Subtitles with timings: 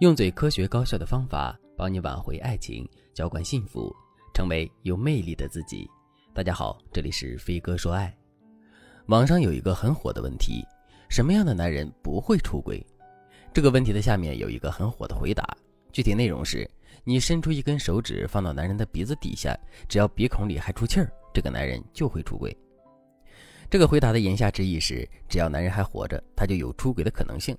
[0.00, 3.94] 用最科学高效的方法帮你挽回爱情，浇灌幸福，
[4.32, 5.86] 成为有魅力的自己。
[6.32, 8.10] 大家好，这里是飞哥说爱。
[9.08, 10.64] 网上有一个很火的问题：
[11.10, 12.82] 什么样的男人不会出轨？
[13.52, 15.46] 这个问题的下面有一个很火的回答，
[15.92, 16.66] 具体内容是：
[17.04, 19.54] 你伸出一根手指放到男人的鼻子底下，
[19.86, 22.56] 只要鼻孔里还出气儿，这个男人就会出轨。
[23.68, 27.54] 这个回答的言下之意是，只要男人还活着，他就有出轨的可能性。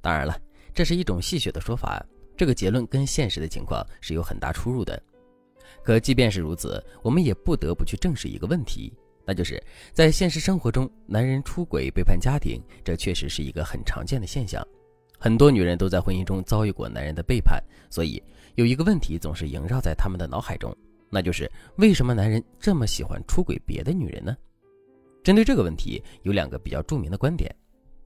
[0.00, 0.40] 当然了。
[0.74, 2.04] 这是一种戏谑的说法，
[2.36, 5.00] 这个结论跟现实的情况是有很大出入的。
[5.82, 8.92] 可即便是如此，我们也不得不去正视一个问题，
[9.24, 9.62] 那就是
[9.92, 14.66] 在现实生活中，男人出轨背叛家庭，这确实是一个很常见的现象。
[15.18, 18.22] 很多女人都在婚姻中遭遇过男人的背叛，所以
[18.54, 20.74] 有一个问题总是萦绕在他们的脑海中，
[21.10, 24.36] 那就是为什么男人这么喜欢出轨别的女人呢？
[25.22, 27.54] 针对这个问题，有两个比较著名的观点。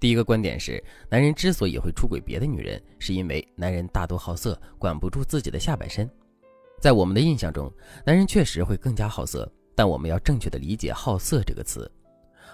[0.05, 6.07] 第一个观点是，男人之所以会出轨别的女人，是因为男人大多好色，管不住自己的下半身。
[6.79, 7.73] 在我们的印象中，
[8.05, 11.91] 男人确实会更加好色，但我们要正确的理解“好色”这个词。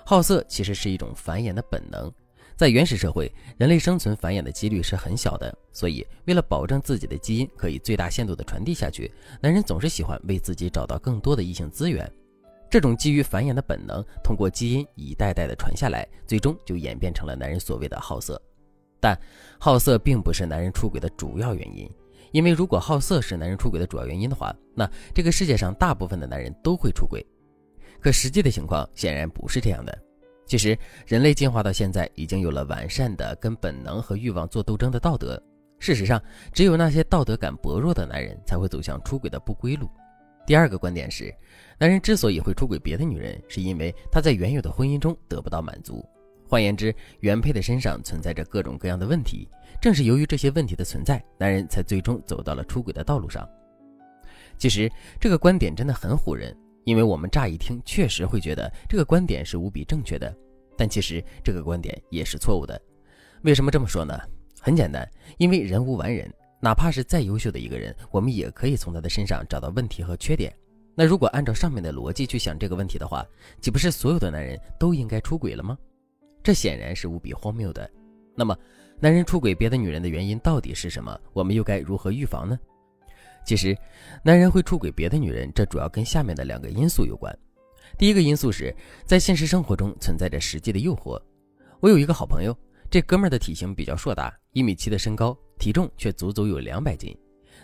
[0.06, 2.08] 好色其实是一种繁衍的本能，
[2.54, 12.08] 在原始社会，人类生存繁衍的几率是很小的，所以为了保证自己的基因可以最大限度的传递下去，男人总是喜欢为自己找到更多的异性资源。
[12.70, 18.40] 这种基于繁衍的本能，通过基因一代代的传下来，最终就演变成了男人所谓的好色。
[19.00, 19.18] 但
[19.58, 21.90] 好色并不是男人出轨的主要原因，
[22.30, 27.26] 因为如果好色是男人出轨的主要原因的话，那这个世界上大部分的男人都会出轨。
[27.98, 29.98] 可实际的情况显然不是这样的。
[30.46, 35.42] 其实人类进化到现在，已经有了完善的跟本能和欲望做斗争的道德。
[35.78, 39.88] 事实上，只有那些道德感薄弱的男人才会走向出轨的不归路。
[40.50, 41.32] 第二个观点是，
[41.78, 46.04] 男人之所以会出轨别的女人，是因为他在原有的婚姻中得不到满足。
[46.44, 49.48] 换言之，原配的身上存在着各种各样的问题，
[49.80, 53.48] 正是由于这些问题的存在，男人才最终走到了出轨的道路上。
[54.58, 60.36] 其实这个观点真的很唬人，因为我们乍一听确实会觉得这个观点是无比正确的，
[60.76, 62.76] 但其实这个观点也是错误的。
[63.42, 64.18] 为什么这么说呢？
[64.60, 65.08] 很简单，
[65.38, 66.28] 因为人无完人。
[66.60, 70.54] 哪怕是再优秀的一个人，我们也可以从他的身上找到问题和缺点。
[70.94, 73.26] 那如果按照上面的逻辑去想这个问题的话，
[73.60, 75.78] 岂不是所有的男人都应该出轨了吗？
[76.42, 77.90] 这显然是无比荒谬的。
[78.36, 78.56] 那么，
[78.98, 81.18] 男人出轨别的女人的原因到底是什么？
[81.32, 82.58] 我们又该如何预防呢？
[83.44, 83.74] 其实，
[84.22, 87.34] 男人会出轨别的女人，这主要跟下面的两个因素有关。
[87.96, 88.74] 第一个因素是
[89.06, 91.20] 在现实生活中存在着实际的诱惑。
[91.80, 92.56] 我有一个好朋友，
[92.90, 95.36] 这哥们儿的体型比较硕大，一米七的身高。
[95.60, 97.14] 体重却足足有两百斤，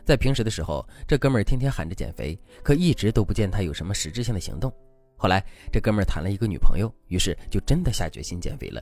[0.05, 4.71] 在平时的时候，这哥们儿天天喊着减肥，可一直都不见他有什么实质性的行动。
[5.17, 5.43] 后来，
[5.73, 8.81] 这哥们儿谈了一个女朋友，于是就真的下决心减肥了。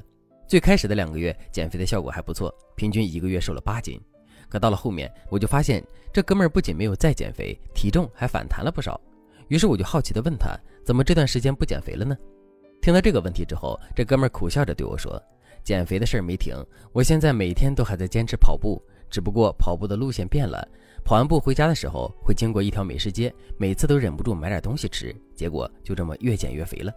[0.49, 3.99] 最开始的两个月，减肥的效果还不错，平均一个月瘦了八斤。
[4.49, 9.01] 可到了后面，我就发现这哥们儿不仅没有再减肥，体重还反弹了不少。
[9.47, 12.17] 于是我就好奇地问他，怎么这段时间不减肥了呢？
[12.83, 15.23] 听到这个问题之后，这哥们儿苦笑着对我说
[15.65, 16.55] ：“减肥的事儿没停，
[16.93, 18.81] 我现在每天都还在坚持跑步。”
[19.11, 20.67] 只不过跑步的路线变了，
[21.05, 26.93] 跑完步回家的时候会经过一条美食街，每次都忍不住买点东西吃，结果就这么越减越肥了。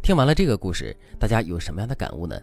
[0.00, 2.40] 听完了这个故事，大家有什么样的感悟呢？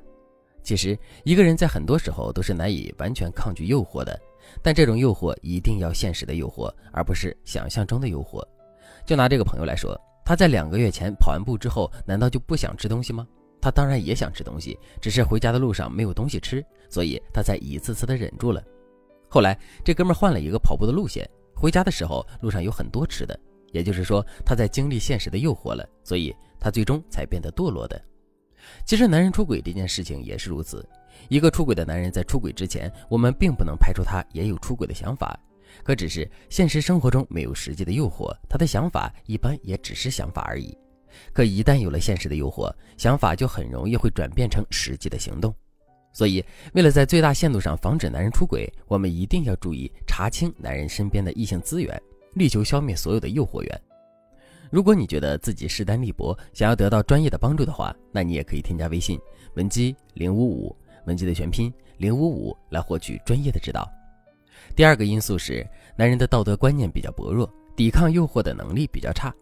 [0.62, 4.20] 其实一个人在很多时候都是难以完全抗拒诱惑的，
[4.62, 8.44] 但这种诱惑一定要现实的诱惑，而不是想象中的诱惑。
[9.04, 13.26] 就拿这个朋友来说，他在两个月前跑完步之后，难道就不想吃东西吗？
[13.62, 18.64] 他当然也想吃东西，只是回家的路上没有东西吃，所以他才一次次的忍住了。
[19.28, 23.40] 后来这哥们换了一个跑步的路线，回家的时候路上有很多吃的，
[23.72, 28.02] 也就是说他在经历现实的诱惑了，所以他最终才变得堕落的。
[28.86, 30.88] 其实男人出轨这件事情也是如此，
[31.28, 35.40] 一个出轨的男人在出轨之前，我们并不能排除他也有出轨的想法，
[35.84, 40.78] 可只是现实生活中没有实际的诱惑，他的想法一般也只是想法而已。
[41.34, 45.54] 可一旦有了现实的诱惑，想法就很容易会转变成实际的行动。
[46.12, 52.02] 所以，为了在最大限度上防止男人出轨，我们一定要注意查清男人身边的异性资源，
[52.34, 53.82] 力求消灭所有的诱惑源。
[54.72, 59.20] 如果你觉得自己势单力薄，想要得到专业的帮助的话，那你也可以添加微信
[59.56, 63.88] 文姬零五五，文姬的全拼零五五，来获取专业的指导。
[64.76, 65.66] 第二个因素是，
[65.96, 69.34] 男人的道德观念比较薄弱，抵抗诱惑的能力比较差。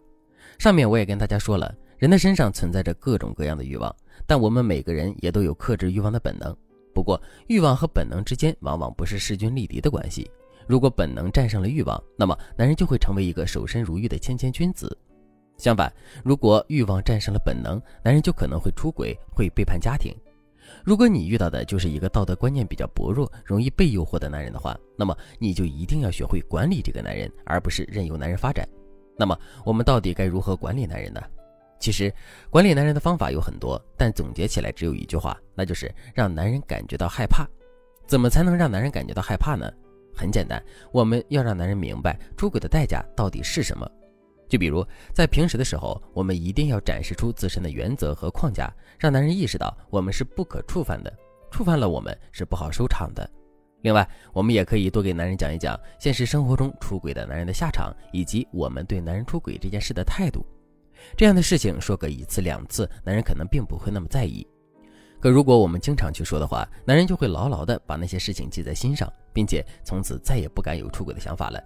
[0.56, 3.94] 上面我也跟大家说了，人的身上存在着各种各样的欲望，
[4.26, 6.56] 但我们每个人也都有克制欲望的本能。
[6.94, 10.28] 不过，欲望和本能之间往往不是势均力敌的关系。
[10.66, 14.96] 如果本能战胜了欲望，那么男人就会成为一个守身如玉的谦谦君子。
[15.56, 15.92] 相反，
[16.24, 20.14] 如果欲望战胜了本能，男人就可能会出轨，会背叛家庭。
[20.84, 28.68] 如果你遇到的就是一个道德观念比较薄弱、容易被诱惑的男人的话，那么你就一定要学会管理这个男人，而不是任由男人发展。
[29.18, 31.20] 那么我们到底该如何管理男人呢？
[31.80, 32.12] 其实，
[32.50, 37.46] 管理男人的方法有很多，但总结起来只有一句话，那就是让男人感觉到害怕。
[38.06, 39.70] 怎么才能让男人感觉到害怕呢？
[40.14, 40.62] 很简单，
[40.92, 43.88] 我们要让男人明白出轨的代价到底是什么。
[44.48, 51.12] 就比如在平时的时候，我们一定要展示出自身的原则和框架，让男人意识到我们是不可触犯的，
[51.50, 53.30] 触犯了我们是不好收场的。
[53.80, 60.44] 另外，我们也可以多给男人讲一讲现实生活中出轨的男人的下场，以及我们对男人出轨这件事的态度。
[61.16, 64.46] 这样的事情说个一次两次，男人可能并不会那么在意。
[65.20, 71.62] 可如果我们经常去说的话，男人就会牢牢的把那些事情记在心上，并且从此再也不敢有出轨的想法了。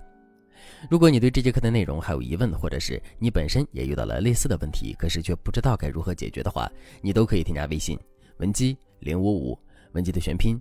[0.91, 6.71] 如果你对这节课的内容还有疑问，或者是你本身也遇到了类似的问题，可是却不知道该如何解决的话，
[7.01, 7.99] 你都可以添加微信
[8.37, 9.59] 文姬零五五，
[9.93, 10.61] 文姬的全拼